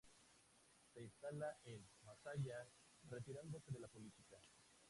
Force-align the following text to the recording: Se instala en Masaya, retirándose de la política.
Se 0.95 0.99
instala 1.03 1.59
en 1.63 1.87
Masaya, 2.03 2.67
retirándose 3.07 3.71
de 3.71 3.81
la 3.81 3.87
política. 3.87 4.41